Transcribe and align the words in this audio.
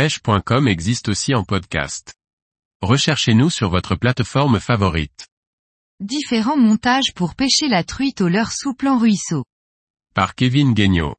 pêche.com 0.00 0.66
existe 0.66 1.10
aussi 1.10 1.34
en 1.34 1.44
podcast. 1.44 2.14
Recherchez-nous 2.80 3.50
sur 3.50 3.68
votre 3.68 3.96
plateforme 3.96 4.58
favorite. 4.58 5.28
Différents 6.00 6.56
montages 6.56 7.12
pour 7.14 7.34
pêcher 7.34 7.68
la 7.68 7.84
truite 7.84 8.22
au 8.22 8.28
leurre 8.28 8.50
souple 8.50 8.88
en 8.88 8.96
ruisseau. 8.96 9.44
Par 10.14 10.34
Kevin 10.34 10.72
Guignot. 10.72 11.16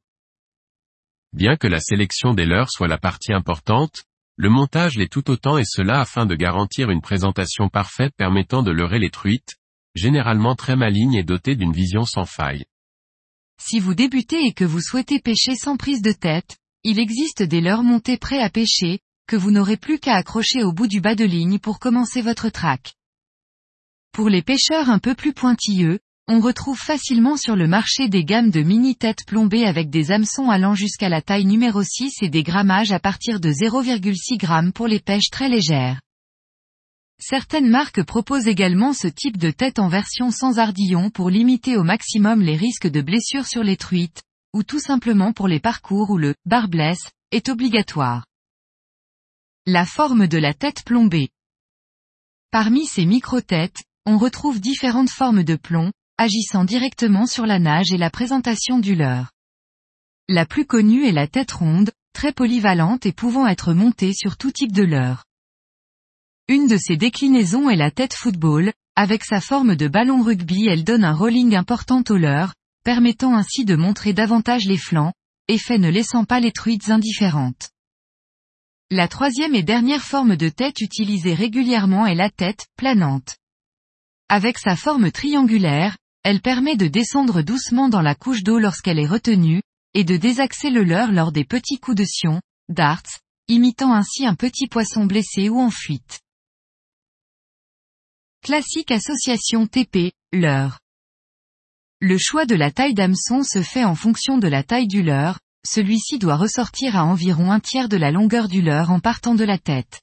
Bien 1.32 1.54
que 1.56 1.68
la 1.68 1.78
sélection 1.78 2.34
des 2.34 2.44
leurres 2.44 2.72
soit 2.72 2.88
la 2.88 2.98
partie 2.98 3.32
importante, 3.32 4.02
le 4.34 4.48
montage 4.48 4.96
l'est 4.96 5.12
tout 5.12 5.30
autant 5.30 5.58
et 5.58 5.64
cela 5.64 6.00
afin 6.00 6.26
de 6.26 6.34
garantir 6.34 6.90
une 6.90 7.02
présentation 7.02 7.68
parfaite 7.68 8.14
permettant 8.16 8.64
de 8.64 8.72
leurrer 8.72 8.98
les 8.98 9.10
truites, 9.10 9.58
généralement 9.94 10.56
très 10.56 10.74
malignes 10.74 11.14
et 11.14 11.22
dotées 11.22 11.54
d'une 11.54 11.72
vision 11.72 12.04
sans 12.04 12.26
faille. 12.26 12.64
Si 13.60 13.78
vous 13.78 13.94
débutez 13.94 14.44
et 14.44 14.52
que 14.52 14.64
vous 14.64 14.80
souhaitez 14.80 15.20
pêcher 15.20 15.54
sans 15.54 15.76
prise 15.76 16.02
de 16.02 16.10
tête, 16.10 16.58
il 16.84 16.98
existe 16.98 17.42
des 17.42 17.60
leurres 17.60 17.84
montées 17.84 18.16
prêts 18.16 18.42
à 18.42 18.50
pêcher, 18.50 19.00
que 19.28 19.36
vous 19.36 19.52
n'aurez 19.52 19.76
plus 19.76 19.98
qu'à 20.00 20.16
accrocher 20.16 20.64
au 20.64 20.72
bout 20.72 20.88
du 20.88 21.00
bas 21.00 21.14
de 21.14 21.24
ligne 21.24 21.58
pour 21.58 21.78
commencer 21.78 22.22
votre 22.22 22.48
traque. 22.48 22.94
Pour 24.12 24.28
les 24.28 24.42
pêcheurs 24.42 24.90
un 24.90 24.98
peu 24.98 25.14
plus 25.14 25.32
pointilleux, 25.32 26.00
on 26.28 26.40
retrouve 26.40 26.78
facilement 26.78 27.36
sur 27.36 27.56
le 27.56 27.68
marché 27.68 28.08
des 28.08 28.24
gammes 28.24 28.50
de 28.50 28.62
mini 28.62 28.96
têtes 28.96 29.24
plombées 29.26 29.64
avec 29.64 29.90
des 29.90 30.10
hameçons 30.10 30.50
allant 30.50 30.74
jusqu'à 30.74 31.08
la 31.08 31.22
taille 31.22 31.44
numéro 31.44 31.82
6 31.82 32.14
et 32.22 32.28
des 32.28 32.42
grammages 32.42 32.92
à 32.92 32.98
partir 32.98 33.38
de 33.38 33.50
0,6 33.50 34.40
g 34.40 34.72
pour 34.72 34.88
les 34.88 35.00
pêches 35.00 35.30
très 35.30 35.48
légères. 35.48 36.00
Certaines 37.18 37.68
marques 37.68 38.02
proposent 38.02 38.48
également 38.48 38.92
ce 38.92 39.06
type 39.06 39.36
de 39.36 39.50
tête 39.50 39.78
en 39.78 39.88
version 39.88 40.32
sans 40.32 40.58
ardillon 40.58 41.10
pour 41.10 41.30
limiter 41.30 41.76
au 41.76 41.84
maximum 41.84 42.40
les 42.42 42.56
risques 42.56 42.88
de 42.88 43.00
blessures 43.00 43.46
sur 43.46 43.62
les 43.62 43.76
truites, 43.76 44.22
ou 44.52 44.62
tout 44.62 44.80
simplement 44.80 45.32
pour 45.32 45.48
les 45.48 45.60
parcours 45.60 46.10
où 46.10 46.18
le 46.18 46.34
barbless 46.44 46.98
est 47.30 47.48
obligatoire. 47.48 48.26
La 49.66 49.86
forme 49.86 50.26
de 50.26 50.38
la 50.38 50.54
tête 50.54 50.84
plombée. 50.84 51.30
Parmi 52.50 52.86
ces 52.86 53.06
micro-têtes, 53.06 53.82
on 54.04 54.18
retrouve 54.18 54.60
différentes 54.60 55.10
formes 55.10 55.44
de 55.44 55.56
plomb, 55.56 55.92
agissant 56.18 56.64
directement 56.64 57.26
sur 57.26 57.46
la 57.46 57.58
nage 57.58 57.92
et 57.92 57.98
la 57.98 58.10
présentation 58.10 58.78
du 58.78 58.94
leurre. 58.94 59.30
La 60.28 60.46
plus 60.46 60.66
connue 60.66 61.06
est 61.06 61.12
la 61.12 61.26
tête 61.26 61.52
ronde, 61.52 61.90
très 62.12 62.32
polyvalente 62.32 63.06
et 63.06 63.12
pouvant 63.12 63.46
être 63.46 63.72
montée 63.72 64.12
sur 64.12 64.36
tout 64.36 64.50
type 64.50 64.72
de 64.72 64.82
leurre. 64.82 65.24
Une 66.48 66.66
de 66.66 66.76
ses 66.76 66.96
déclinaisons 66.96 67.70
est 67.70 67.76
la 67.76 67.90
tête 67.90 68.14
football, 68.14 68.72
avec 68.96 69.24
sa 69.24 69.40
forme 69.40 69.76
de 69.76 69.88
ballon 69.88 70.22
rugby 70.22 70.66
elle 70.68 70.84
donne 70.84 71.04
un 71.04 71.14
rolling 71.14 71.54
important 71.54 72.02
au 72.10 72.16
leurre, 72.16 72.54
permettant 72.84 73.34
ainsi 73.34 73.64
de 73.64 73.76
montrer 73.76 74.12
davantage 74.12 74.64
les 74.66 74.78
flancs, 74.78 75.12
effet 75.48 75.78
ne 75.78 75.90
laissant 75.90 76.24
pas 76.24 76.40
les 76.40 76.52
truites 76.52 76.90
indifférentes. 76.90 77.70
La 78.90 79.08
troisième 79.08 79.54
et 79.54 79.62
dernière 79.62 80.02
forme 80.02 80.36
de 80.36 80.48
tête 80.48 80.80
utilisée 80.80 81.34
régulièrement 81.34 82.06
est 82.06 82.14
la 82.14 82.28
tête, 82.28 82.66
planante. 82.76 83.36
Avec 84.28 84.58
sa 84.58 84.76
forme 84.76 85.10
triangulaire, 85.10 85.96
elle 86.24 86.40
permet 86.40 86.76
de 86.76 86.88
descendre 86.88 87.42
doucement 87.42 87.88
dans 87.88 88.02
la 88.02 88.14
couche 88.14 88.42
d'eau 88.42 88.58
lorsqu'elle 88.58 88.98
est 88.98 89.06
retenue, 89.06 89.62
et 89.94 90.04
de 90.04 90.16
désaxer 90.16 90.70
le 90.70 90.84
leurre 90.84 91.12
lors 91.12 91.32
des 91.32 91.44
petits 91.44 91.78
coups 91.78 91.96
de 91.96 92.04
sion, 92.04 92.40
darts, 92.68 93.20
imitant 93.48 93.92
ainsi 93.92 94.26
un 94.26 94.34
petit 94.34 94.66
poisson 94.66 95.06
blessé 95.06 95.48
ou 95.48 95.58
en 95.58 95.70
fuite. 95.70 96.20
Classique 98.42 98.90
association 98.90 99.66
TP, 99.66 100.12
leurre. 100.32 100.81
Le 102.04 102.18
choix 102.18 102.46
de 102.46 102.56
la 102.56 102.72
taille 102.72 102.94
d'hameçon 102.94 103.44
se 103.44 103.62
fait 103.62 103.84
en 103.84 103.94
fonction 103.94 104.36
de 104.36 104.48
la 104.48 104.64
taille 104.64 104.88
du 104.88 105.04
leurre, 105.04 105.38
celui-ci 105.64 106.18
doit 106.18 106.34
ressortir 106.34 106.96
à 106.96 107.04
environ 107.04 107.52
un 107.52 107.60
tiers 107.60 107.88
de 107.88 107.96
la 107.96 108.10
longueur 108.10 108.48
du 108.48 108.60
leurre 108.60 108.90
en 108.90 108.98
partant 108.98 109.36
de 109.36 109.44
la 109.44 109.56
tête. 109.56 110.00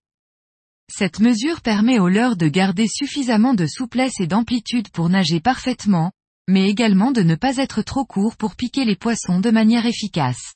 Cette 0.89 1.19
mesure 1.19 1.59
permet 1.59 1.99
au 1.99 2.07
leurre 2.07 2.37
de 2.37 2.47
garder 2.47 2.87
suffisamment 2.87 3.53
de 3.53 3.67
souplesse 3.67 4.21
et 4.21 4.27
d'amplitude 4.27 4.89
pour 4.91 5.09
nager 5.09 5.41
parfaitement, 5.41 6.13
mais 6.47 6.69
également 6.69 7.11
de 7.11 7.21
ne 7.21 7.35
pas 7.35 7.57
être 7.57 7.81
trop 7.81 8.05
court 8.05 8.37
pour 8.37 8.55
piquer 8.55 8.85
les 8.85 8.95
poissons 8.95 9.41
de 9.41 9.51
manière 9.51 9.85
efficace. 9.85 10.53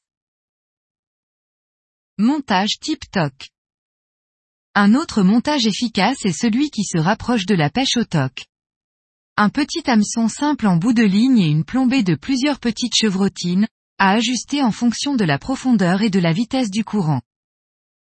Montage 2.17 2.79
type 2.79 3.11
TOC. 3.11 3.49
Un 4.75 4.95
autre 4.95 5.23
montage 5.23 5.65
efficace 5.65 6.23
est 6.23 6.31
celui 6.31 6.69
qui 6.69 6.85
se 6.85 6.97
rapproche 6.97 7.45
de 7.45 7.55
la 7.55 7.69
pêche 7.69 7.97
au 7.97 8.05
toc. 8.05 8.45
Un 9.35 9.49
petit 9.49 9.89
hameçon 9.89 10.27
simple 10.27 10.67
en 10.67 10.77
bout 10.77 10.93
de 10.93 11.01
ligne 11.01 11.39
et 11.39 11.49
une 11.49 11.63
plombée 11.63 12.03
de 12.03 12.13
plusieurs 12.13 12.59
petites 12.59 12.93
chevrotines, 12.95 13.67
à 13.97 14.11
ajuster 14.11 14.61
en 14.61 14.71
fonction 14.71 15.15
de 15.15 15.25
la 15.25 15.39
profondeur 15.39 16.03
et 16.03 16.11
de 16.11 16.19
la 16.19 16.31
vitesse 16.31 16.69
du 16.69 16.83
courant. 16.83 17.21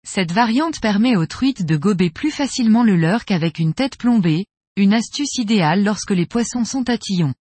Cette 0.03 0.31
variante 0.31 0.81
permet 0.81 1.15
aux 1.15 1.27
truites 1.27 1.63
de 1.63 1.77
gober 1.77 2.09
plus 2.09 2.31
facilement 2.31 2.83
le 2.83 2.95
leurre 2.95 3.25
qu'avec 3.25 3.59
une 3.59 3.75
tête 3.75 3.97
plombée, 3.97 4.47
une 4.77 4.95
astuce 4.95 5.37
idéale 5.37 5.83
lorsque 5.83 6.09
les 6.09 6.25
poissons 6.25 6.65
sont 6.65 6.83
tatillons. 6.83 7.35